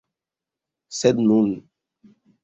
Sed 0.99 1.15
nun? 1.27 1.49